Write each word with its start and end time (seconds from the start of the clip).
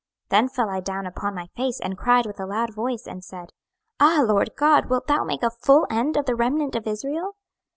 Then 0.29 0.49
fell 0.49 0.67
I 0.67 0.79
down 0.79 1.05
upon 1.05 1.35
my 1.35 1.45
face, 1.55 1.79
and 1.79 1.95
cried 1.95 2.25
with 2.25 2.39
a 2.39 2.47
loud 2.47 2.73
voice, 2.73 3.05
and 3.05 3.23
said, 3.23 3.51
Ah 3.99 4.23
Lord 4.27 4.55
GOD! 4.57 4.89
wilt 4.89 5.05
thou 5.05 5.23
make 5.23 5.43
a 5.43 5.51
full 5.51 5.85
end 5.91 6.17
of 6.17 6.25
the 6.25 6.33
remnant 6.33 6.75
of 6.75 6.87
Israel? 6.87 7.35